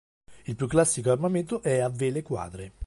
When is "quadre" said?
2.23-2.71